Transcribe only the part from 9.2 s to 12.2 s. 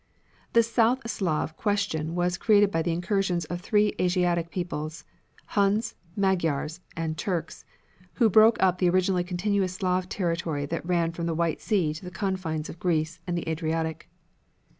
continuous Slav territory that ran from the White Sea to the